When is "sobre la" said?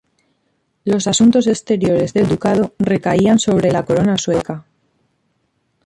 3.37-3.85